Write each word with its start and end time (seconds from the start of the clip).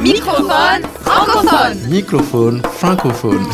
Microphone 0.00 0.82
francophone. 1.02 1.78
Microphone 1.90 2.62
francophone. 2.72 3.46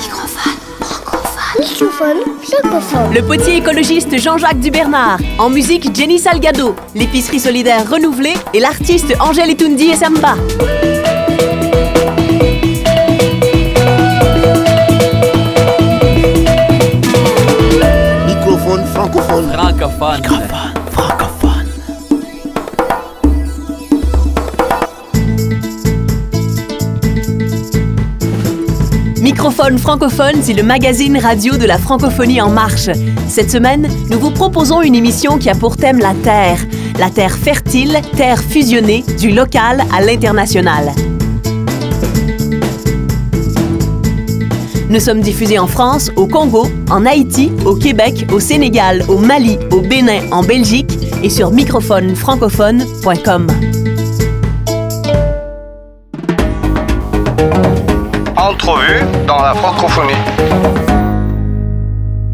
Microphone 1.59 2.19
francophone. 2.41 3.13
Le 3.15 3.23
potier 3.23 3.57
écologiste 3.57 4.17
Jean-Jacques 4.17 4.61
Dubernard. 4.61 5.19
En 5.39 5.51
musique, 5.51 5.93
Jenny 5.93 6.21
Salgado. 6.21 6.77
L'épicerie 6.95 7.41
solidaire 7.41 7.91
renouvelée 7.91 8.35
et 8.55 8.61
l'artiste 8.61 9.13
Angèle 9.19 9.51
Etundi 9.51 9.87
et 9.87 9.97
Samba. 9.97 10.37
Microphone 18.25 18.85
francophone. 18.87 19.51
Francophone. 19.51 20.23
francophone. 20.23 20.46
Microphone 29.47 29.79
francophone, 29.79 30.43
c'est 30.43 30.55
le 30.55 30.65
magazine 30.65 31.17
radio 31.19 31.57
de 31.57 31.67
la 31.67 31.79
francophonie 31.79 32.41
en 32.41 32.51
marche. 32.51 32.91
Cette 33.29 33.49
semaine, 33.49 33.87
nous 34.11 34.19
vous 34.19 34.33
proposons 34.33 34.83
une 34.83 34.97
émission 34.97 35.39
qui 35.39 35.49
a 35.49 35.55
pour 35.55 35.77
thème 35.77 36.01
la 36.01 36.15
terre. 36.15 36.59
La 36.99 37.11
terre 37.11 37.37
fertile, 37.37 37.97
terre 38.17 38.43
fusionnée, 38.43 39.05
du 39.21 39.31
local 39.31 39.85
à 39.97 40.01
l'international. 40.01 40.91
Nous 44.91 44.99
sommes 44.99 45.21
diffusés 45.21 45.61
en 45.61 45.69
France, 45.69 46.11
au 46.17 46.27
Congo, 46.27 46.67
en 46.91 47.07
Haïti, 47.07 47.53
au 47.65 47.77
Québec, 47.77 48.27
au 48.33 48.41
Sénégal, 48.41 49.05
au 49.07 49.19
Mali, 49.19 49.59
au 49.71 49.81
Bénin, 49.81 50.23
en 50.33 50.43
Belgique 50.43 50.99
et 51.23 51.31
sur 51.31 51.53
microphonefrancophone.com. 51.53 53.47
Entrevue 58.47 59.03
dans 59.27 59.43
la 59.43 59.55
francophonie. 59.57 60.13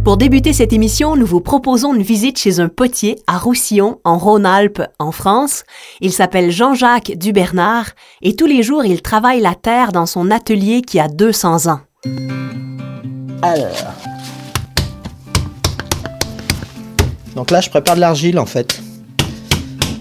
Pour 0.05 0.19
débuter 0.19 0.53
cette 0.53 0.75
émission, 0.75 1.17
nous 1.17 1.25
vous 1.25 1.41
proposons 1.41 1.95
une 1.95 2.03
visite 2.03 2.39
chez 2.39 2.61
un 2.61 2.69
potier 2.69 3.19
à 3.27 3.39
Roussillon, 3.39 3.99
en 4.05 4.19
Rhône-Alpes, 4.19 4.83
en 4.99 5.11
France. 5.11 5.65
Il 6.03 6.13
s'appelle 6.13 6.51
Jean-Jacques 6.51 7.13
Dubernard 7.17 7.93
et 8.21 8.37
tous 8.37 8.45
les 8.45 8.63
jours, 8.63 8.85
il 8.85 9.01
travaille 9.01 9.41
la 9.41 9.55
terre 9.55 9.91
dans 9.93 10.05
son 10.05 10.31
atelier 10.31 10.83
qui 10.83 11.01
a 11.01 11.09
200 11.09 11.73
ans. 11.73 11.81
Alors. 13.41 13.95
Donc 17.35 17.51
là, 17.51 17.63
je 17.63 17.71
prépare 17.71 17.95
de 17.95 18.01
l'argile 18.01 18.39
en 18.39 18.45
fait. 18.45 18.83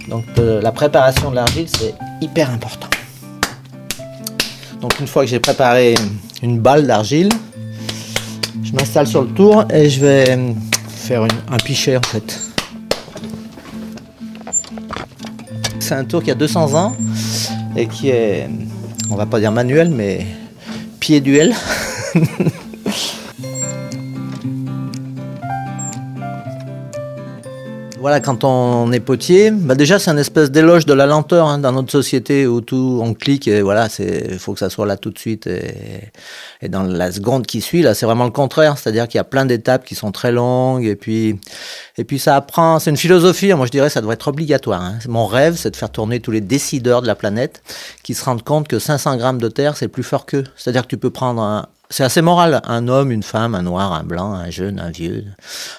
Donc 0.09 0.25
euh, 0.39 0.59
la 0.61 0.73
préparation 0.73 1.31
de 1.31 1.35
l'argile, 1.35 1.69
c'est 1.69 1.95
hyper 2.19 2.49
important. 2.49 2.87
Donc 4.81 4.99
une 4.99 5.05
fois 5.05 5.23
que 5.23 5.29
j'ai 5.29 5.39
préparé 5.39 5.93
une 6.41 6.59
balle 6.59 6.87
d'argile, 6.87 7.29
je 8.63 8.71
m'installe 8.73 9.05
sur 9.05 9.21
le 9.21 9.27
tour 9.27 9.65
et 9.71 9.89
je 9.89 10.01
vais 10.01 10.31
euh, 10.31 10.53
faire 10.89 11.23
un 11.23 11.57
pichet 11.57 11.97
en 11.97 12.01
fait. 12.01 12.39
C'est 15.79 15.93
un 15.93 16.03
tour 16.03 16.23
qui 16.23 16.31
a 16.31 16.35
200 16.35 16.73
ans 16.73 16.95
et 17.75 17.85
qui 17.85 18.09
est, 18.09 18.49
on 19.11 19.15
va 19.15 19.27
pas 19.27 19.39
dire 19.39 19.51
manuel, 19.51 19.89
mais 19.89 20.25
pied 20.99 21.21
duel. 21.21 21.53
Voilà, 28.01 28.19
quand 28.19 28.43
on 28.43 28.91
est 28.91 28.99
potier, 28.99 29.51
bah 29.51 29.75
déjà 29.75 29.99
c'est 29.99 30.09
une 30.09 30.17
espèce 30.17 30.49
d'éloge 30.49 30.87
de 30.87 30.93
la 30.93 31.05
lenteur 31.05 31.45
hein, 31.47 31.59
dans 31.59 31.71
notre 31.71 31.91
société 31.91 32.47
où 32.47 32.59
tout 32.59 32.99
on 32.99 33.13
clique 33.13 33.47
et 33.47 33.61
voilà, 33.61 33.89
c'est 33.89 34.39
faut 34.39 34.53
que 34.53 34.59
ça 34.59 34.71
soit 34.71 34.87
là 34.87 34.97
tout 34.97 35.11
de 35.11 35.19
suite 35.19 35.45
et, 35.45 36.09
et 36.63 36.67
dans 36.67 36.81
la 36.81 37.11
seconde 37.11 37.45
qui 37.45 37.61
suit 37.61 37.83
là, 37.83 37.93
c'est 37.93 38.07
vraiment 38.07 38.23
le 38.23 38.31
contraire, 38.31 38.79
c'est-à-dire 38.79 39.07
qu'il 39.07 39.19
y 39.19 39.21
a 39.21 39.23
plein 39.23 39.45
d'étapes 39.45 39.85
qui 39.85 39.93
sont 39.93 40.11
très 40.11 40.31
longues 40.31 40.83
et 40.83 40.95
puis 40.95 41.39
et 41.99 42.03
puis 42.03 42.17
ça 42.17 42.35
apprend, 42.35 42.79
c'est 42.79 42.89
une 42.89 42.97
philosophie, 42.97 43.53
moi 43.53 43.67
je 43.67 43.71
dirais 43.71 43.91
ça 43.91 44.01
devrait 44.01 44.15
être 44.15 44.29
obligatoire. 44.29 44.81
hein. 44.81 44.97
Mon 45.07 45.27
rêve, 45.27 45.55
c'est 45.55 45.69
de 45.69 45.75
faire 45.75 45.91
tourner 45.91 46.19
tous 46.21 46.31
les 46.31 46.41
décideurs 46.41 47.03
de 47.03 47.07
la 47.07 47.13
planète 47.13 47.61
qui 48.01 48.15
se 48.15 48.25
rendent 48.25 48.43
compte 48.43 48.67
que 48.67 48.79
500 48.79 49.17
grammes 49.17 49.39
de 49.39 49.47
terre 49.47 49.77
c'est 49.77 49.87
plus 49.89 50.01
fort 50.01 50.25
qu'eux, 50.25 50.45
c'est-à-dire 50.57 50.81
que 50.81 50.87
tu 50.87 50.97
peux 50.97 51.11
prendre 51.11 51.43
un 51.43 51.67
c'est 51.91 52.05
assez 52.05 52.21
moral, 52.21 52.61
un 52.65 52.87
homme, 52.87 53.11
une 53.11 53.21
femme, 53.21 53.53
un 53.53 53.63
noir, 53.63 53.91
un 53.91 54.03
blanc, 54.03 54.31
un 54.33 54.49
jeune, 54.49 54.79
un 54.79 54.91
vieux, 54.91 55.25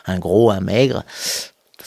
un 0.07 0.19
gros, 0.19 0.51
un 0.51 0.61
maigre 0.61 1.05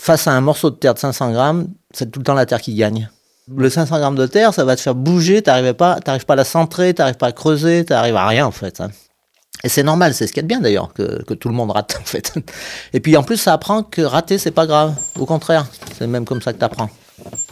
face 0.06 0.28
à 0.28 0.32
un 0.34 0.42
morceau 0.42 0.70
de 0.70 0.76
terre 0.76 0.94
de 0.94 1.00
500 1.00 1.32
grammes, 1.32 1.68
c'est 1.92 2.12
tout 2.12 2.20
le 2.20 2.24
temps 2.26 2.36
la 2.36 2.46
terre 2.46 2.62
qui 2.62 2.76
gagne. 2.76 3.10
Le 3.56 3.70
500 3.72 3.98
grammes 3.98 4.16
de 4.16 4.28
terre, 4.28 4.54
ça 4.54 4.64
va 4.64 4.76
te 4.76 4.82
faire 4.82 4.94
bouger, 4.94 5.42
t'arrives 5.42 5.74
pas, 5.74 5.98
pas 6.00 6.34
à 6.34 6.36
la 6.36 6.44
centrer, 6.44 6.94
t'arrives 6.94 7.16
pas 7.16 7.28
à 7.28 7.32
creuser, 7.32 7.86
t'arrives 7.86 8.16
à 8.16 8.28
rien 8.28 8.46
en 8.46 8.52
fait. 8.52 8.82
hein. 8.82 8.90
Et 9.64 9.70
c'est 9.70 9.82
normal, 9.82 10.14
c'est 10.14 10.28
ce 10.28 10.32
qu'il 10.34 10.38
y 10.38 10.40
a 10.42 10.44
de 10.44 10.48
bien 10.48 10.60
d'ailleurs, 10.62 10.94
que, 10.94 11.24
que 11.24 11.34
tout 11.34 11.50
le 11.50 11.56
monde 11.56 11.72
rate 11.72 11.98
en 12.02 12.06
fait. 12.06 12.34
Et 12.94 13.00
puis 13.00 13.18
en 13.18 13.24
plus, 13.24 13.38
ça 13.38 13.54
apprend 13.54 13.82
que 13.82 14.04
rater, 14.04 14.38
c'est 14.38 14.52
pas 14.52 14.68
grave. 14.68 14.94
Au 15.20 15.26
contraire, 15.26 15.66
c'est 15.98 16.06
même 16.06 16.26
comme 16.26 16.42
ça 16.42 16.54
que 16.54 16.60
t'apprends. 16.60 16.90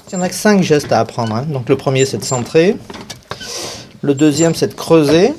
Il 0.10 0.14
y 0.14 0.16
en 0.18 0.22
a 0.22 0.30
que 0.30 0.36
5 0.36 0.62
gestes 0.62 0.92
à 0.92 1.00
apprendre. 1.00 1.36
hein. 1.36 1.46
Donc 1.48 1.70
le 1.70 1.76
premier, 1.76 2.06
c'est 2.06 2.20
de 2.20 2.24
centrer. 2.24 2.78
Le 4.02 4.14
deuxième, 4.14 4.54
c'est 4.54 4.68
de 4.68 4.74
creuser. 4.76 5.34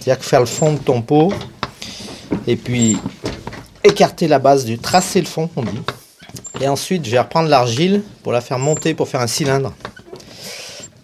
C'est-à-dire 0.00 0.18
que 0.18 0.24
faire 0.28 0.40
le 0.40 0.46
fond 0.46 0.74
de 0.74 0.78
ton 0.78 1.00
pot. 1.00 1.32
Et 2.46 2.56
puis 2.56 2.98
écarter 3.84 4.28
la 4.28 4.38
base 4.38 4.64
du 4.66 4.78
tracer 4.78 5.20
le 5.20 5.26
fond, 5.26 5.48
on 5.56 5.62
dit. 5.62 5.80
Et 6.60 6.68
ensuite, 6.68 7.04
je 7.04 7.10
vais 7.10 7.18
reprendre 7.18 7.48
l'argile 7.48 8.02
pour 8.22 8.32
la 8.32 8.40
faire 8.40 8.58
monter, 8.58 8.94
pour 8.94 9.08
faire 9.08 9.20
un 9.20 9.26
cylindre. 9.26 9.72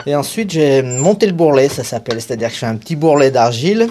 Et 0.07 0.15
ensuite, 0.17 0.53
je 0.53 0.59
vais 0.59 0.83
monter 0.83 1.27
le 1.27 1.33
bourrelet, 1.33 1.69
ça 1.69 1.85
s'appelle. 1.85 2.21
C'est-à-dire 2.21 2.49
que 2.49 2.55
je 2.55 2.59
fais 2.61 2.67
un 2.67 2.77
petit 2.77 2.97
bourrelet 2.97 3.31
d'argile 3.31 3.89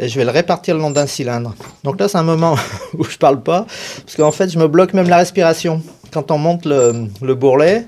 et 0.00 0.08
je 0.08 0.18
vais 0.18 0.24
le 0.24 0.30
répartir 0.30 0.74
le 0.74 0.80
long 0.80 0.90
d'un 0.90 1.06
cylindre. 1.06 1.54
Donc 1.84 2.00
là, 2.00 2.08
c'est 2.08 2.18
un 2.18 2.22
moment 2.22 2.56
où 2.98 3.04
je 3.04 3.18
parle 3.18 3.42
pas, 3.42 3.66
parce 4.04 4.16
qu'en 4.16 4.32
fait, 4.32 4.48
je 4.48 4.58
me 4.58 4.68
bloque 4.68 4.94
même 4.94 5.08
la 5.08 5.18
respiration. 5.18 5.82
Quand 6.12 6.30
on 6.30 6.38
monte 6.38 6.64
le, 6.66 7.08
le 7.20 7.34
bourrelet, 7.34 7.86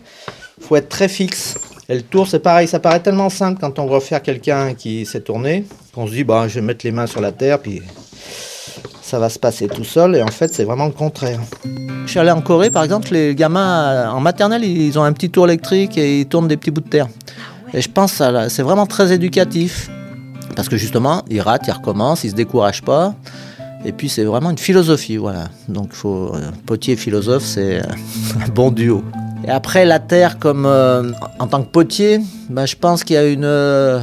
faut 0.60 0.76
être 0.76 0.88
très 0.88 1.08
fixe. 1.08 1.56
Et 1.88 1.94
le 1.96 2.02
tour, 2.02 2.26
c'est 2.26 2.40
pareil, 2.40 2.66
ça 2.66 2.80
paraît 2.80 3.00
tellement 3.00 3.28
simple 3.28 3.60
quand 3.60 3.78
on 3.78 3.86
voit 3.86 4.00
faire 4.00 4.22
quelqu'un 4.22 4.74
qui 4.74 5.04
s'est 5.04 5.20
tourné, 5.20 5.64
qu'on 5.94 6.06
se 6.06 6.12
dit, 6.12 6.24
bah, 6.24 6.48
je 6.48 6.54
vais 6.54 6.62
mettre 6.62 6.84
les 6.84 6.92
mains 6.92 7.06
sur 7.06 7.20
la 7.20 7.32
terre, 7.32 7.58
puis 7.58 7.82
ça 9.14 9.20
va 9.20 9.28
se 9.28 9.38
passer 9.38 9.68
tout 9.68 9.84
seul. 9.84 10.16
Et 10.16 10.22
en 10.22 10.26
fait, 10.26 10.52
c'est 10.52 10.64
vraiment 10.64 10.86
le 10.86 10.90
contraire. 10.90 11.38
Je 12.04 12.10
suis 12.10 12.18
allé 12.18 12.32
en 12.32 12.40
Corée, 12.40 12.70
par 12.70 12.82
exemple, 12.82 13.12
les 13.12 13.36
gamins 13.36 13.84
euh, 13.84 14.08
en 14.08 14.18
maternelle, 14.18 14.64
ils 14.64 14.98
ont 14.98 15.04
un 15.04 15.12
petit 15.12 15.30
tour 15.30 15.46
électrique 15.46 15.96
et 15.96 16.22
ils 16.22 16.26
tournent 16.26 16.48
des 16.48 16.56
petits 16.56 16.72
bouts 16.72 16.80
de 16.80 16.88
terre. 16.88 17.06
Et 17.72 17.80
je 17.80 17.88
pense 17.88 18.18
que 18.18 18.48
c'est 18.48 18.64
vraiment 18.64 18.86
très 18.86 19.12
éducatif. 19.12 19.88
Parce 20.56 20.68
que 20.68 20.76
justement, 20.76 21.22
ils 21.30 21.40
ratent, 21.40 21.68
ils 21.68 21.72
recommencent, 21.72 22.24
ils 22.24 22.30
se 22.30 22.34
découragent 22.34 22.82
pas. 22.82 23.14
Et 23.84 23.92
puis 23.92 24.08
c'est 24.08 24.24
vraiment 24.24 24.50
une 24.50 24.58
philosophie, 24.58 25.16
voilà. 25.16 25.44
Donc 25.68 25.92
faut, 25.92 26.34
euh, 26.34 26.50
potier 26.66 26.94
et 26.94 26.96
philosophe, 26.96 27.44
c'est 27.44 27.78
euh, 27.78 27.84
un 28.44 28.48
bon 28.48 28.72
duo. 28.72 29.04
Et 29.46 29.50
après 29.50 29.84
la 29.84 30.00
terre, 30.00 30.38
comme 30.38 30.64
euh, 30.66 31.12
en 31.38 31.46
tant 31.46 31.62
que 31.62 31.68
potier, 31.68 32.18
ben, 32.48 32.66
je 32.66 32.74
pense 32.74 33.04
qu'il 33.04 33.14
y 33.14 33.18
a 33.18 33.26
une, 33.26 33.44
euh, 33.44 34.00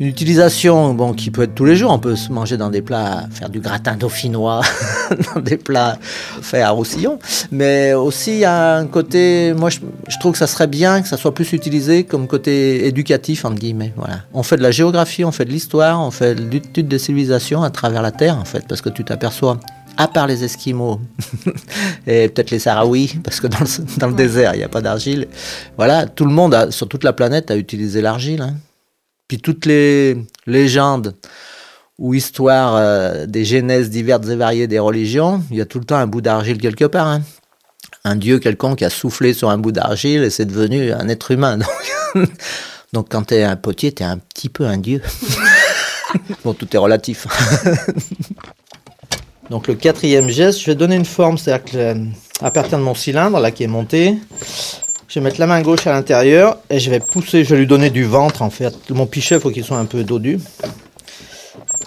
une 0.00 0.06
utilisation 0.06 0.94
bon, 0.94 1.12
qui 1.12 1.30
peut 1.30 1.42
être 1.42 1.54
tous 1.54 1.64
les 1.64 1.76
jours. 1.76 1.90
On 1.90 1.98
peut 1.98 2.16
se 2.16 2.30
manger 2.30 2.56
dans 2.56 2.70
des 2.70 2.82
plats, 2.82 3.26
faire 3.30 3.48
du 3.48 3.60
gratin 3.60 3.96
dauphinois, 3.96 4.62
dans 5.34 5.40
des 5.40 5.56
plats 5.56 5.98
faits 6.40 6.62
à 6.62 6.70
Roussillon. 6.70 7.18
Mais 7.50 7.94
aussi, 7.94 8.32
il 8.32 8.38
y 8.38 8.44
a 8.44 8.76
un 8.76 8.86
côté, 8.86 9.52
moi 9.54 9.70
je, 9.70 9.80
trouve 10.20 10.32
que 10.32 10.38
ça 10.38 10.46
serait 10.46 10.66
bien 10.66 11.02
que 11.02 11.08
ça 11.08 11.16
soit 11.16 11.34
plus 11.34 11.52
utilisé 11.52 12.04
comme 12.04 12.26
côté 12.26 12.86
éducatif, 12.86 13.44
entre 13.44 13.56
guillemets. 13.56 13.92
Voilà. 13.96 14.20
On 14.34 14.42
fait 14.42 14.56
de 14.56 14.62
la 14.62 14.70
géographie, 14.70 15.24
on 15.24 15.32
fait 15.32 15.44
de 15.44 15.50
l'histoire, 15.50 16.00
on 16.00 16.10
fait 16.10 16.34
de 16.34 16.48
l'étude 16.48 16.88
des 16.88 16.98
civilisations 16.98 17.62
à 17.62 17.70
travers 17.70 18.02
la 18.02 18.12
Terre, 18.12 18.38
en 18.38 18.44
fait, 18.44 18.64
parce 18.68 18.80
que 18.80 18.90
tu 18.90 19.04
t'aperçois 19.04 19.58
à 19.96 20.06
part 20.06 20.28
les 20.28 20.44
Esquimaux 20.44 21.00
et 22.06 22.28
peut-être 22.28 22.52
les 22.52 22.60
Sahraouis, 22.60 23.18
parce 23.24 23.40
que 23.40 23.48
dans 23.48 24.06
le, 24.06 24.14
désert, 24.14 24.54
il 24.54 24.58
n'y 24.58 24.64
a 24.64 24.68
pas 24.68 24.80
d'argile. 24.80 25.26
Voilà, 25.76 26.06
tout 26.06 26.24
le 26.24 26.30
monde, 26.30 26.70
sur 26.70 26.86
toute 26.86 27.02
la 27.02 27.12
planète, 27.12 27.50
a 27.50 27.56
utilisé 27.56 28.00
l'argile. 28.00 28.42
hein. 28.42 28.54
Puis 29.28 29.38
toutes 29.38 29.66
les 29.66 30.16
légendes 30.46 31.14
ou 31.98 32.14
histoires 32.14 32.76
euh, 32.76 33.26
des 33.26 33.44
genèses 33.44 33.90
diverses 33.90 34.28
et 34.28 34.36
variées 34.36 34.66
des 34.66 34.78
religions, 34.78 35.42
il 35.50 35.58
y 35.58 35.60
a 35.60 35.66
tout 35.66 35.78
le 35.78 35.84
temps 35.84 35.96
un 35.96 36.06
bout 36.06 36.20
d'argile 36.20 36.58
quelque 36.58 36.86
part. 36.86 37.06
hein. 37.06 37.22
Un 38.04 38.16
dieu 38.16 38.38
quelconque 38.38 38.82
a 38.82 38.90
soufflé 38.90 39.34
sur 39.34 39.50
un 39.50 39.58
bout 39.58 39.72
d'argile 39.72 40.22
et 40.22 40.30
c'est 40.30 40.46
devenu 40.46 40.92
un 40.92 41.08
être 41.08 41.30
humain. 41.30 41.58
Donc, 42.14 42.28
donc 42.94 43.08
quand 43.10 43.26
tu 43.26 43.34
es 43.34 43.42
un 43.42 43.56
potier, 43.56 43.92
tu 43.92 44.02
es 44.02 44.06
un 44.06 44.16
petit 44.16 44.48
peu 44.48 44.64
un 44.64 44.78
dieu. 44.78 45.02
bon, 46.44 46.54
tout 46.54 46.74
est 46.74 46.78
relatif. 46.78 47.26
Donc 49.50 49.66
le 49.66 49.74
quatrième 49.74 50.28
geste, 50.28 50.60
je 50.60 50.66
vais 50.66 50.74
donner 50.74 50.96
une 50.96 51.04
forme, 51.04 51.36
c'est-à-dire 51.36 51.64
que 51.64 51.76
euh, 51.76 51.94
à 52.40 52.50
partir 52.50 52.78
de 52.78 52.82
mon 52.82 52.94
cylindre 52.94 53.40
là 53.40 53.50
qui 53.50 53.64
est 53.64 53.68
monté, 53.68 54.16
je 55.08 55.14
vais 55.14 55.24
mettre 55.24 55.40
la 55.40 55.46
main 55.46 55.62
gauche 55.62 55.86
à 55.86 55.92
l'intérieur 55.92 56.58
et 56.70 56.78
je 56.78 56.90
vais 56.90 57.00
pousser, 57.00 57.44
je 57.44 57.50
vais 57.50 57.60
lui 57.60 57.66
donner 57.66 57.90
du 57.90 58.04
ventre 58.04 58.42
en 58.42 58.50
fait. 58.50 58.74
Mon 58.90 59.06
pichet, 59.06 59.36
il 59.36 59.40
faut 59.40 59.50
qu'il 59.50 59.64
soit 59.64 59.78
un 59.78 59.86
peu 59.86 60.04
dodu. 60.04 60.38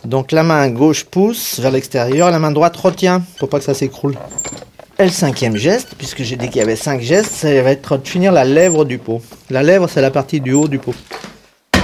Donc 0.06 0.32
la 0.32 0.44
main 0.44 0.68
gauche 0.70 1.04
pousse 1.06 1.60
vers 1.60 1.72
l'extérieur 1.72 2.32
la 2.32 2.40
main 2.40 2.52
droite 2.52 2.76
retient 2.78 3.22
pour 3.38 3.50
pas 3.50 3.60
que 3.60 3.66
ça 3.66 3.74
s'écroule. 3.76 4.16
Et 4.98 5.04
le 5.06 5.10
cinquième 5.12 5.56
geste, 5.56 5.90
puisque 5.98 6.24
j'ai 6.24 6.36
dit 6.36 6.48
qu'il 6.50 6.58
y 6.58 6.64
avait 6.64 6.76
cinq 6.76 7.02
gestes, 7.02 7.32
ça 7.32 7.48
va 7.62 7.72
être 7.72 7.98
de 7.98 8.08
finir 8.08 8.32
la 8.32 8.44
lèvre 8.44 8.86
du 8.86 8.98
pot. 8.98 9.22
La 9.50 9.64
lèvre, 9.64 9.88
c'est 9.90 10.02
la 10.02 10.12
partie 10.12 10.40
du 10.42 10.54
haut 10.54 10.68
du 10.68 10.78
pot. 10.80 10.94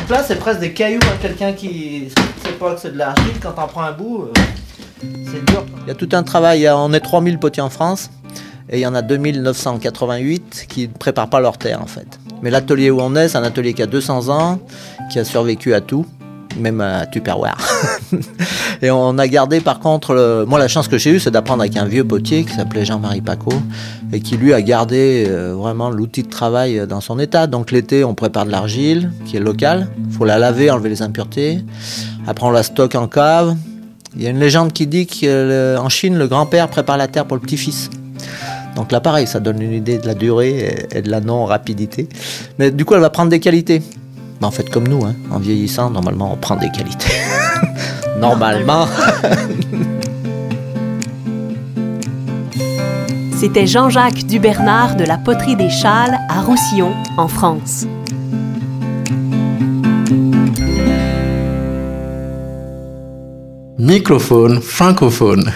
Là, 0.10 0.24
c'est 0.26 0.38
presque 0.38 0.60
des 0.60 0.72
cailloux. 0.72 1.00
hein, 1.04 1.18
Quelqu'un 1.22 1.54
qui 1.54 2.10
sait 2.44 2.52
pas 2.60 2.76
que 2.76 2.80
c'est 2.82 2.94
de 2.94 2.98
l'argile, 2.98 3.34
quand 3.42 3.54
on 3.58 3.68
prend 3.68 3.82
un 3.82 3.92
bout, 3.92 4.26
euh, 4.26 5.08
c'est 5.26 5.44
dur. 5.46 5.66
Il 5.86 5.88
y 5.88 5.92
a 5.92 5.96
tout 5.96 6.10
un 6.14 6.22
travail. 6.24 6.68
A- 6.68 6.78
On 6.78 6.94
est 6.94 7.00
3000 7.00 7.40
potiers 7.40 7.64
en 7.64 7.70
France. 7.72 8.10
Et 8.70 8.80
il 8.80 8.82
y 8.82 8.88
en 8.88 8.96
a 8.96 9.02
2988 9.02 10.66
qui 10.68 10.88
ne 10.88 10.94
préparent 10.94 11.30
pas 11.30 11.40
leur 11.40 11.58
terre, 11.58 11.82
en 11.82 11.88
fait. 11.88 12.20
Mais 12.42 12.50
l'atelier 12.50 12.92
où 12.92 13.00
on 13.02 13.16
est, 13.16 13.30
c'est 13.30 13.38
un 13.38 13.44
atelier 13.44 13.74
qui 13.74 13.82
a 13.82 13.86
200 13.86 14.30
ans, 14.30 14.60
qui 15.12 15.20
a 15.20 15.24
survécu 15.24 15.74
à 15.74 15.82
tout, 15.82 16.06
même 16.60 16.82
à 16.82 17.06
Tupperware. 17.06 17.58
et 18.82 18.92
on 18.92 19.18
a 19.18 19.28
gardé, 19.28 19.62
par 19.62 19.80
contre, 19.80 20.46
moi, 20.48 20.60
la 20.60 20.68
chance 20.68 20.88
que 20.88 20.98
j'ai 20.98 21.12
eue, 21.12 21.20
c'est 21.20 21.32
d'apprendre 21.32 21.62
avec 21.62 21.78
un 21.78 21.86
vieux 21.86 22.04
potier 22.04 22.44
qui 22.44 22.54
s'appelait 22.54 22.84
Jean-Marie 22.84 23.22
Paco, 23.22 23.54
et 24.12 24.20
qui, 24.20 24.36
lui, 24.36 24.54
a 24.54 24.62
gardé 24.62 25.26
euh, 25.28 25.56
vraiment 25.56 25.90
l'outil 25.90 26.24
de 26.24 26.30
travail 26.30 26.86
dans 26.88 27.02
son 27.02 27.20
état. 27.20 27.48
Donc, 27.48 27.72
l'été, 27.72 28.04
on 28.04 28.16
prépare 28.16 28.46
de 28.46 28.52
l'argile, 28.52 29.12
qui 29.26 29.38
est 29.38 29.42
locale. 29.42 29.88
Il 30.10 30.14
faut 30.14 30.26
la 30.26 30.40
laver, 30.40 30.70
enlever 30.72 30.90
les 30.90 31.02
impuretés. 31.02 31.64
Après, 32.28 32.46
on 32.46 32.52
la 32.52 32.64
stocke 32.64 32.96
en 32.96 33.08
cave. 33.08 33.56
Il 34.16 34.24
y 34.24 34.28
a 34.28 34.30
une 34.30 34.40
légende 34.40 34.74
qui 34.74 34.88
dit 34.88 35.06
qu'en 35.06 35.90
Chine, 35.90 36.18
le 36.18 36.28
grand-père 36.28 36.68
prépare 36.68 36.98
la 36.98 37.08
terre 37.08 37.26
pour 37.26 37.38
le 37.38 37.42
petit-fils. 37.42 37.90
Donc 38.78 38.92
là, 38.92 39.00
pareil, 39.02 39.26
ça 39.26 39.40
donne 39.40 39.60
une 39.60 39.74
idée 39.74 39.98
de 39.98 40.06
la 40.06 40.14
durée 40.14 40.88
et- 40.94 41.02
de 41.02 41.10
la 41.10 41.20
non-rapidité. 41.20 42.08
Mais 42.60 42.70
du 42.70 42.86
coup, 42.86 42.94
elle 42.94 43.02
va 43.02 43.10
prendre 43.10 43.32
des 43.32 43.40
qualités. 43.40 43.82
Bah, 44.40 44.46
en 44.46 44.52
fait, 44.52 44.70
comme 44.70 44.88
nous, 44.88 45.04
hein, 45.04 45.16
en 45.32 45.40
vieillissant, 45.40 45.90
normalement, 45.90 46.32
on 46.32 46.38
prend 46.38 46.56
des 46.56 46.70
qualités. 46.70 47.10
normalement. 48.20 48.86
C'était 53.36 53.66
Jean-Jacques 53.68 54.26
Dubernard 54.28 54.96
de 54.96 55.04
la 55.06 55.18
poterie 55.18 55.56
des 55.56 55.70
Châles 55.72 56.18
à 56.30 56.42
Roussillon, 56.42 56.94
en 57.18 57.28
France. 57.28 57.86
Microphone 63.80 64.62
francophone. 64.62 65.52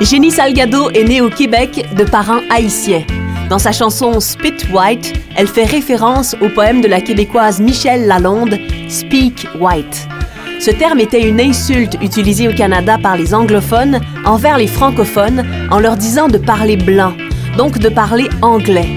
Jenny 0.00 0.30
Salgado 0.30 0.90
est 0.90 1.02
née 1.02 1.20
au 1.20 1.28
Québec 1.28 1.84
de 1.96 2.04
parents 2.04 2.40
haïtiens. 2.50 3.02
Dans 3.50 3.58
sa 3.58 3.72
chanson 3.72 4.20
Spit 4.20 4.54
White, 4.72 5.12
elle 5.36 5.48
fait 5.48 5.64
référence 5.64 6.36
au 6.40 6.48
poème 6.48 6.80
de 6.80 6.86
la 6.86 7.00
québécoise 7.00 7.60
Michelle 7.60 8.06
Lalonde, 8.06 8.56
Speak 8.88 9.48
White. 9.58 10.06
Ce 10.60 10.70
terme 10.70 11.00
était 11.00 11.28
une 11.28 11.40
insulte 11.40 11.96
utilisée 12.00 12.46
au 12.46 12.52
Canada 12.52 12.96
par 13.02 13.16
les 13.16 13.34
anglophones 13.34 14.00
envers 14.24 14.56
les 14.56 14.68
francophones 14.68 15.44
en 15.68 15.80
leur 15.80 15.96
disant 15.96 16.28
de 16.28 16.38
parler 16.38 16.76
blanc, 16.76 17.14
donc 17.56 17.78
de 17.78 17.88
parler 17.88 18.28
anglais. 18.40 18.88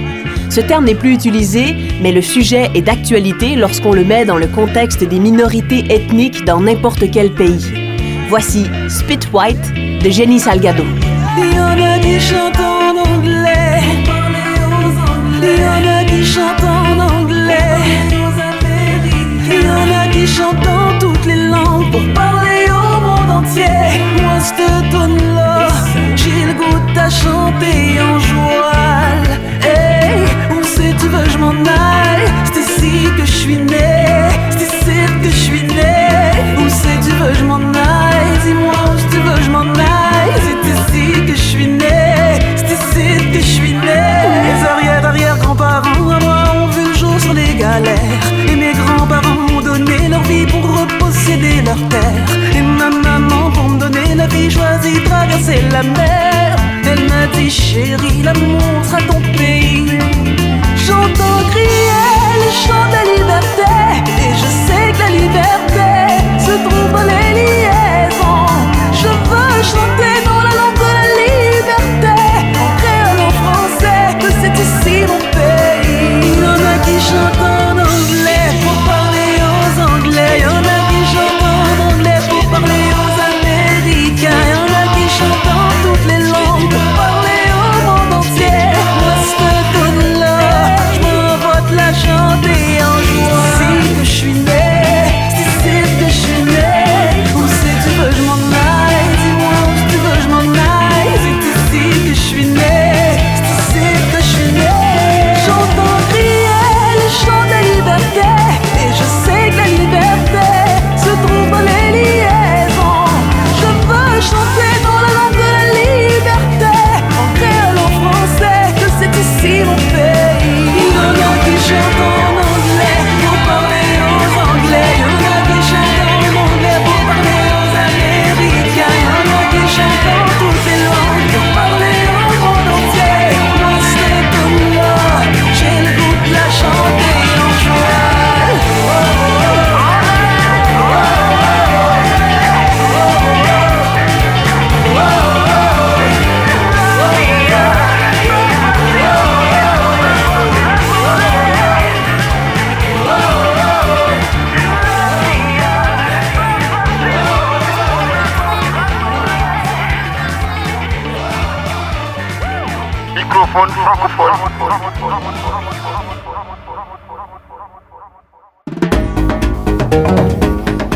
Ce 0.51 0.61
terme 0.61 0.85
n'est 0.85 0.93
plus 0.93 1.13
utilisé, 1.13 1.75
mais 2.03 2.11
le 2.11 2.21
sujet 2.21 2.69
est 2.75 2.81
d'actualité 2.81 3.55
lorsqu'on 3.55 3.93
le 3.93 4.03
met 4.03 4.25
dans 4.25 4.37
le 4.37 4.47
contexte 4.47 5.03
des 5.03 5.19
minorités 5.19 5.83
ethniques 5.89 6.45
dans 6.45 6.59
n'importe 6.59 7.09
quel 7.09 7.31
pays. 7.31 7.80
Voici 8.31 8.65
Spit 8.87 9.19
White 9.33 9.73
de 10.01 10.09
Jenny 10.09 10.39
Salgado. 10.39 10.85
Il 11.37 11.53
y 11.53 11.59
en 11.59 11.77
a 11.83 11.99
qui 11.99 12.17
chantent 12.17 12.61
en 12.61 12.95
anglais. 12.97 13.81
Il 15.41 15.59
y 15.59 15.65
en 15.65 15.85
a 15.99 16.05
qui 16.05 16.23
chantent 16.23 16.63
en 16.63 16.97
anglais. 16.97 17.75
Il 19.49 19.65
y 19.65 19.69
en 19.69 19.99
a 19.99 20.07
qui 20.13 20.25
chantent 20.25 20.63
dans 20.63 20.97
toutes 20.97 21.25
les 21.25 21.49
langues 21.49 21.91
pour 21.91 22.13
parler 22.13 22.67
au 22.69 23.01
monde 23.01 23.43
entier. 23.43 23.65
Moi, 24.21 24.39
cette 24.39 24.91
tonne-là, 24.91 25.67
j'ai 26.15 26.45
le 26.45 26.53
goût 26.53 26.79
à 26.97 27.09
chanter 27.09 27.99
en 27.99 28.17
joie. 28.17 28.71
Hey, 29.61 30.21
où 30.51 30.63
c'est 30.63 30.95
tu 30.97 31.07
veux, 31.09 31.27
je 31.29 31.37
m'en 31.37 31.49
aille? 31.49 32.31
C'est 32.53 32.61
ici 32.61 33.09
que 33.17 33.25
je 33.25 33.31
suis 33.31 33.57
né. 33.57 33.90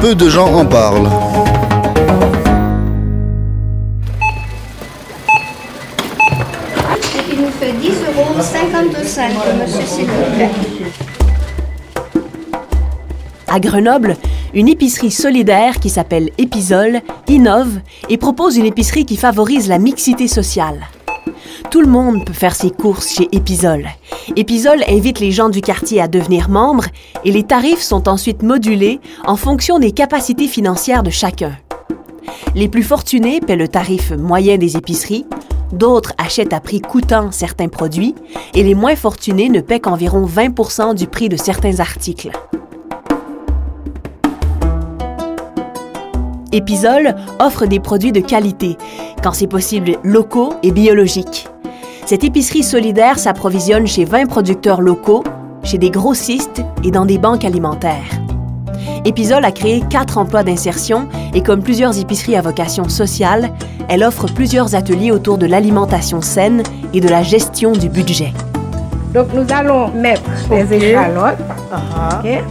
Peu 0.06 0.14
de 0.14 0.30
gens 0.30 0.54
en 0.54 0.64
parlent. 0.68 1.10
Il 7.32 7.42
nous 7.42 7.50
fait 7.60 7.72
10 7.72 7.90
euros 8.16 8.40
52 8.40 9.04
cents, 9.04 9.22
monsieur, 9.60 9.82
s'il 9.88 10.06
vous 10.06 10.36
plaît. 10.36 10.52
À 13.48 13.60
Grenoble, 13.60 14.16
une 14.54 14.68
épicerie 14.68 15.10
solidaire 15.10 15.80
qui 15.80 15.90
s'appelle 15.90 16.30
Épisole 16.38 17.02
innove 17.28 17.80
et 18.08 18.18
propose 18.18 18.58
une 18.58 18.68
épicerie 18.68 19.08
qui 19.08 19.18
favorise 19.18 19.68
la 19.68 19.80
mixité 19.80 20.28
sociale. 20.28 20.86
Tout 21.72 21.82
le 21.82 21.88
monde 21.88 22.26
peut 22.26 22.34
faire 22.34 22.56
ses 22.56 22.72
courses 22.72 23.16
chez 23.16 23.28
Épisole. 23.32 23.88
Épisole 24.36 24.84
invite 24.88 25.20
les 25.20 25.32
gens 25.32 25.50
du 25.50 25.62
quartier 25.62 26.02
à 26.02 26.08
devenir 26.08 26.50
membres 26.50 26.86
et 27.24 27.32
les 27.32 27.44
tarifs 27.44 27.82
sont 27.82 28.08
ensuite 28.08 28.44
modulés 28.44 29.00
en 29.26 29.36
fonction 29.36 29.80
des 29.80 29.92
capacités 29.92 30.48
financières 30.48 31.04
de 31.04 31.10
chacun. 31.10 31.54
Les 32.56 32.70
plus 32.70 32.84
fortunés 32.84 33.42
paient 33.42 33.56
le 33.56 33.68
tarif 33.68 34.12
moyen 34.12 34.58
des 34.58 34.78
épiceries, 34.78 35.26
D'autres 35.72 36.14
achètent 36.18 36.54
à 36.54 36.60
prix 36.60 36.80
coûtant 36.80 37.32
certains 37.32 37.68
produits 37.68 38.16
et 38.54 38.64
les 38.64 38.76
moins 38.76 38.96
fortunés 38.96 39.50
ne 39.50 39.62
paient 39.62 39.80
qu'environ 39.80 40.26
20% 40.26 40.96
du 40.96 41.08
prix 41.08 41.28
de 41.28 41.38
certains 41.38 41.80
articles. 41.80 42.32
Épisol 46.56 47.16
offre 47.40 47.66
des 47.66 47.82
produits 47.82 48.14
de 48.14 48.22
qualité, 48.22 48.78
quand 49.22 49.34
c'est 49.34 49.46
possible 49.46 49.98
locaux 50.06 50.54
et 50.64 50.72
biologiques. 50.72 51.50
Cette 52.06 52.24
épicerie 52.24 52.64
solidaire 52.64 53.20
s'approvisionne 53.20 53.86
chez 53.86 54.06
20 54.06 54.28
producteurs 54.28 54.80
locaux, 54.80 55.22
chez 55.66 55.78
des 55.78 55.90
grossistes 55.90 56.64
et 56.86 56.92
dans 56.92 57.06
des 57.06 57.18
banques 57.18 57.44
alimentaires. 57.44 58.22
Épisol 59.04 59.44
a 59.44 59.52
créé 59.52 59.84
quatre 59.90 60.18
emplois 60.18 60.44
d'insertion 60.44 61.10
et 61.34 61.44
comme 61.44 61.62
plusieurs 61.62 62.00
épiceries 62.00 62.38
à 62.38 62.42
vocation 62.42 62.88
sociale, 62.88 63.52
elle 63.90 64.02
offre 64.02 64.28
plusieurs 64.28 64.76
ateliers 64.76 65.12
autour 65.12 65.38
de 65.38 65.48
l'alimentation 65.48 66.22
saine 66.22 66.64
et 66.94 67.02
de 67.02 67.10
la 67.10 67.22
gestion 67.22 67.74
du 67.74 67.90
budget. 67.90 68.32
Donc 69.14 69.28
nous 69.34 69.46
allons 69.54 69.90
mettre 69.90 70.22
les 70.50 70.74
échalotes. 70.74 71.36
Ok? 72.24 72.44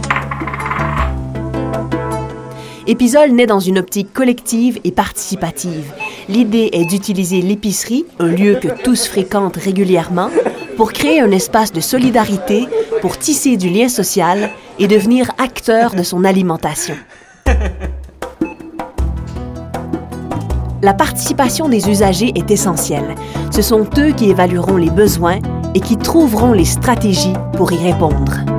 Épisol 2.87 3.31
naît 3.31 3.47
dans 3.47 3.59
une 3.59 3.79
optique 3.79 4.13
collective 4.13 4.79
et 4.83 4.91
participative. 4.91 5.91
L'idée 6.29 6.69
est 6.71 6.85
d'utiliser 6.85 7.41
l'épicerie, 7.41 8.05
un 8.19 8.27
lieu 8.27 8.59
que 8.61 8.67
tous 8.83 9.07
fréquentent 9.07 9.57
régulièrement, 9.57 10.29
pour 10.77 10.93
créer 10.93 11.19
un 11.19 11.31
espace 11.31 11.71
de 11.71 11.79
solidarité, 11.79 12.67
pour 13.01 13.17
tisser 13.17 13.57
du 13.57 13.69
lien 13.69 13.89
social 13.89 14.51
et 14.77 14.87
devenir 14.87 15.31
acteur 15.39 15.95
de 15.95 16.03
son 16.03 16.23
alimentation. 16.23 16.95
La 20.83 20.93
participation 20.93 21.69
des 21.69 21.89
usagers 21.89 22.33
est 22.35 22.51
essentielle. 22.51 23.15
Ce 23.49 23.63
sont 23.63 23.89
eux 23.97 24.11
qui 24.11 24.29
évalueront 24.29 24.77
les 24.77 24.91
besoins 24.91 25.39
et 25.73 25.79
qui 25.79 25.97
trouveront 25.97 26.53
les 26.53 26.65
stratégies 26.65 27.33
pour 27.57 27.71
y 27.71 27.77
répondre. 27.77 28.54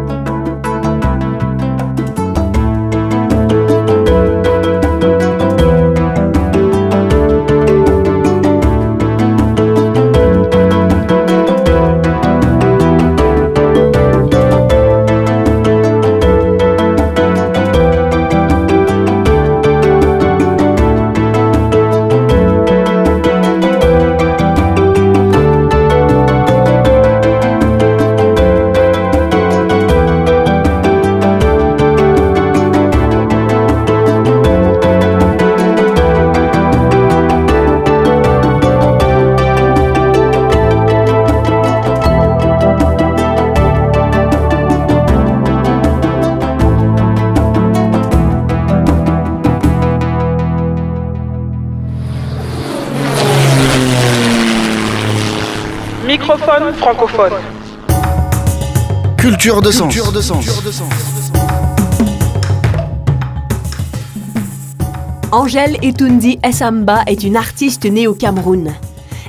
Francophone. 56.77 57.33
Culture 59.17 59.61
de 59.63 59.71
sens. 59.71 59.97
Angèle 65.33 65.77
Etundi 65.83 66.39
Essamba 66.45 67.03
est 67.07 67.25
une 67.25 67.37
artiste 67.37 67.85
née 67.85 68.07
au 68.07 68.15
Cameroun. 68.15 68.73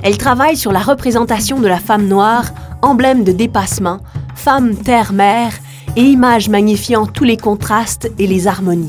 Elle 0.02 0.16
travaille 0.16 0.56
sur 0.56 0.72
la 0.72 0.80
représentation 0.80 1.58
de 1.58 1.66
la 1.66 1.78
femme 1.78 2.06
noire, 2.06 2.46
emblème 2.82 3.24
de 3.24 3.32
dépassement, 3.32 3.98
femme 4.34 4.76
terre-mère 4.76 5.52
et 5.96 6.02
image 6.02 6.48
magnifiant 6.48 7.06
tous 7.06 7.24
les 7.24 7.36
contrastes 7.36 8.10
et 8.18 8.26
les 8.26 8.46
harmonies. 8.46 8.88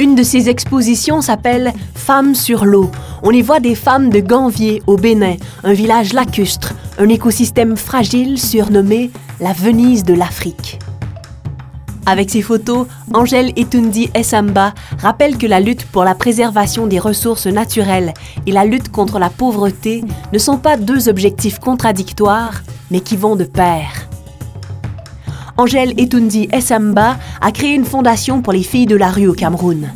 Une 0.00 0.14
de 0.14 0.22
ses 0.22 0.48
expositions 0.48 1.20
s'appelle 1.20 1.74
Femmes 1.94 2.34
sur 2.34 2.64
l'eau. 2.64 2.90
On 3.22 3.32
y 3.32 3.42
voit 3.42 3.60
des 3.60 3.74
femmes 3.74 4.08
de 4.08 4.20
Ganvier 4.20 4.82
au 4.86 4.96
Bénin, 4.96 5.36
un 5.62 5.74
village 5.74 6.14
lacustre, 6.14 6.72
un 6.96 7.10
écosystème 7.10 7.76
fragile 7.76 8.38
surnommé 8.38 9.10
la 9.40 9.52
Venise 9.52 10.02
de 10.02 10.14
l'Afrique. 10.14 10.78
Avec 12.06 12.30
ses 12.30 12.40
photos, 12.40 12.86
Angèle 13.12 13.52
Etundi 13.56 14.08
Essamba 14.14 14.72
rappelle 15.02 15.36
que 15.36 15.46
la 15.46 15.60
lutte 15.60 15.84
pour 15.84 16.04
la 16.04 16.14
préservation 16.14 16.86
des 16.86 16.98
ressources 16.98 17.46
naturelles 17.46 18.14
et 18.46 18.52
la 18.52 18.64
lutte 18.64 18.90
contre 18.90 19.18
la 19.18 19.28
pauvreté 19.28 20.02
ne 20.32 20.38
sont 20.38 20.56
pas 20.56 20.78
deux 20.78 21.10
objectifs 21.10 21.58
contradictoires, 21.58 22.62
mais 22.90 23.00
qui 23.00 23.18
vont 23.18 23.36
de 23.36 23.44
pair. 23.44 24.09
Angèle 25.60 25.92
Etundi 26.00 26.48
Essamba 26.52 27.18
a 27.42 27.52
créé 27.52 27.74
une 27.74 27.84
fondation 27.84 28.40
pour 28.40 28.54
les 28.54 28.62
filles 28.62 28.86
de 28.86 28.96
la 28.96 29.10
rue 29.10 29.26
au 29.26 29.34
Cameroun. 29.34 29.92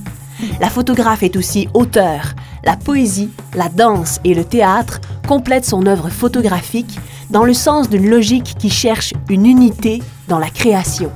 La 0.60 0.68
photographe 0.68 1.22
est 1.22 1.36
aussi 1.36 1.68
auteur. 1.72 2.34
La 2.64 2.76
poésie, 2.76 3.30
la 3.54 3.70
danse 3.70 4.20
et 4.24 4.34
le 4.34 4.44
théâtre 4.44 5.00
complètent 5.26 5.64
son 5.64 5.86
œuvre 5.86 6.10
photographique 6.10 6.98
dans 7.30 7.44
le 7.44 7.54
sens 7.54 7.88
d'une 7.88 8.10
logique 8.10 8.56
qui 8.58 8.68
cherche 8.68 9.14
une 9.30 9.46
unité 9.46 10.02
dans 10.28 10.38
la 10.38 10.50
création. 10.50 11.10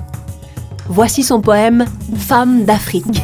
Voici 0.89 1.23
son 1.23 1.43
poème 1.43 1.85
Femme 2.17 2.65
d'Afrique. 2.65 3.21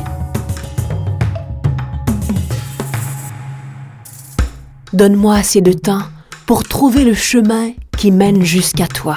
Donne-moi 4.93 5.37
assez 5.37 5.63
de 5.63 5.73
temps 5.73 6.03
pour 6.45 6.65
trouver 6.65 7.03
le 7.03 7.15
chemin 7.15 7.71
qui 7.97 8.11
mène 8.11 8.45
jusqu'à 8.45 8.89
toi. 8.89 9.17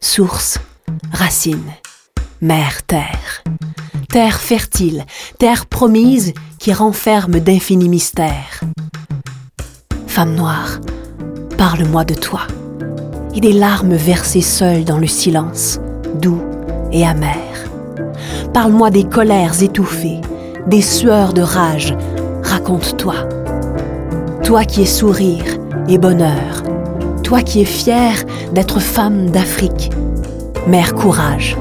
Source, 0.00 0.58
racine, 1.12 1.72
mère 2.40 2.82
terre. 2.84 3.42
Terre 4.08 4.40
fertile, 4.40 5.04
terre 5.38 5.66
promise 5.66 6.32
qui 6.58 6.72
renferme 6.72 7.40
d'infinis 7.40 7.88
mystères. 7.88 8.60
Femme 10.06 10.34
noire, 10.34 10.80
parle-moi 11.58 12.04
de 12.04 12.14
toi 12.14 12.40
et 13.34 13.40
des 13.40 13.52
larmes 13.52 13.94
versées 13.94 14.40
seules 14.40 14.84
dans 14.84 14.98
le 14.98 15.06
silence, 15.06 15.78
doux 16.14 16.42
et 16.90 17.06
amer. 17.06 17.36
Parle-moi 18.52 18.90
des 18.90 19.04
colères 19.04 19.62
étouffées, 19.62 20.20
des 20.66 20.82
sueurs 20.82 21.34
de 21.34 21.42
rage, 21.42 21.94
raconte-toi. 22.42 23.14
Toi 24.42 24.64
qui 24.64 24.82
es 24.82 24.86
sourire 24.86 25.58
et 25.88 25.98
bonheur, 25.98 26.62
toi 27.22 27.42
qui 27.42 27.60
es 27.60 27.66
fière 27.66 28.24
d'être 28.52 28.80
femme 28.80 29.30
d'Afrique, 29.30 29.90
mère 30.68 30.94
courage. 30.94 31.56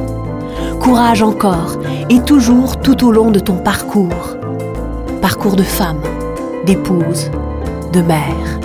Courage 0.81 1.23
encore 1.23 1.77
et 2.09 2.19
toujours 2.19 2.77
tout 2.77 3.05
au 3.05 3.11
long 3.11 3.31
de 3.31 3.39
ton 3.39 3.55
parcours. 3.55 4.35
Parcours 5.21 5.55
de 5.55 5.63
femme, 5.63 6.01
d'épouse, 6.65 7.31
de 7.93 8.01
mère. 8.01 8.59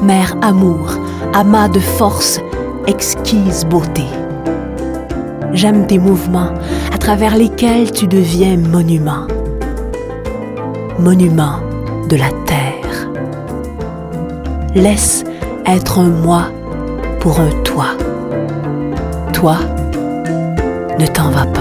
Mère 0.00 0.36
amour, 0.42 0.92
amas 1.32 1.68
de 1.68 1.80
force, 1.80 2.40
exquise 2.86 3.64
beauté. 3.64 4.04
J'aime 5.52 5.86
tes 5.86 5.98
mouvements 5.98 6.52
à 6.92 6.98
travers 6.98 7.36
lesquels 7.36 7.90
tu 7.90 8.06
deviens 8.06 8.56
monument. 8.56 9.26
Monument 11.00 11.58
de 12.08 12.16
la 12.16 12.30
terre. 12.46 13.08
Laisse 14.74 15.24
être 15.66 15.98
un 15.98 16.10
moi 16.10 16.44
pour 17.18 17.40
un 17.40 17.50
toi. 17.64 17.86
Toi, 19.44 19.58
ne 20.98 21.06
t'en 21.06 21.28
va 21.28 21.44
pas. 21.44 21.60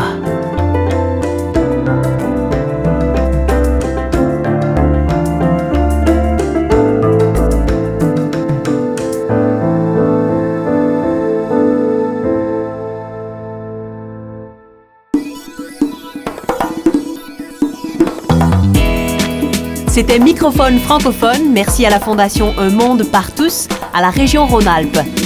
C'était 19.89 20.19
Microphone 20.19 20.79
francophone. 20.79 21.51
Merci 21.51 21.85
à 21.85 21.89
la 21.89 21.99
Fondation 21.99 22.53
Un 22.57 22.69
Monde 22.69 23.03
par 23.11 23.33
tous, 23.33 23.67
à 23.93 23.99
la 23.99 24.09
région 24.09 24.45
Rhône-Alpes. 24.47 25.22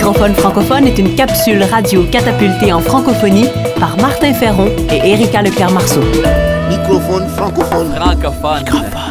Microphone 0.00 0.34
francophone 0.34 0.86
est 0.86 0.98
une 0.98 1.14
capsule 1.14 1.62
radio 1.62 2.04
catapultée 2.04 2.72
en 2.72 2.80
francophonie 2.80 3.44
par 3.78 3.98
Martin 3.98 4.32
Ferron 4.32 4.70
et 4.90 5.10
Erika 5.12 5.42
Leclerc-Marceau. 5.42 6.00
Microphone 6.70 7.28
francophone. 7.28 7.92
Francophone. 7.92 9.09